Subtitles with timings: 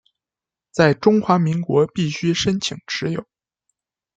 [0.71, 3.27] 在中华民国必须申请持有。